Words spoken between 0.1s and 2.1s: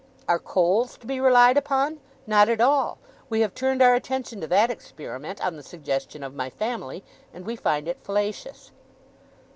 Are coals to be relied upon?